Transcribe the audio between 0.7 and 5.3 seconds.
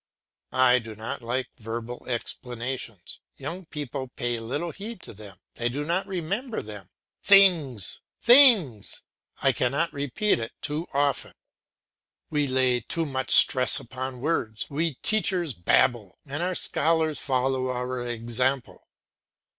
do not like verbal explanations. Young people pay little heed to